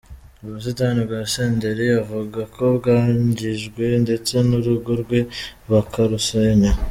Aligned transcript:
Ubusitani 0.43 0.99
bwa 1.07 1.21
Senderi 1.33 1.85
avuga 2.01 2.39
ko 2.55 2.63
bwangijwe 2.77 3.83
ndetse 4.03 4.33
n'urugo 4.47 4.91
rwe 5.01 5.19
bakarusenya. 5.71 6.71